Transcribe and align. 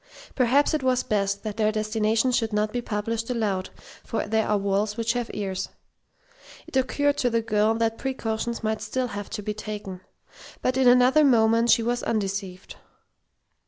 Perhaps 0.33 0.73
it 0.73 0.81
was 0.81 1.03
best 1.03 1.43
that 1.43 1.57
their 1.57 1.71
destination 1.71 2.31
should 2.31 2.51
not 2.51 2.73
be 2.73 2.81
published 2.81 3.29
aloud, 3.29 3.69
for 4.03 4.25
there 4.25 4.47
are 4.47 4.57
walls 4.57 4.97
which 4.97 5.13
have 5.13 5.29
ears. 5.31 5.69
It 6.65 6.75
occurred 6.75 7.17
to 7.19 7.29
the 7.29 7.43
girl 7.43 7.75
that 7.75 7.99
precautions 7.99 8.63
might 8.63 8.81
still 8.81 9.09
have 9.09 9.29
to 9.29 9.43
be 9.43 9.53
taken. 9.53 10.01
But 10.63 10.75
in 10.75 10.87
another 10.87 11.23
moment 11.23 11.69
she 11.69 11.83
was 11.83 12.01
undeceived. 12.01 12.77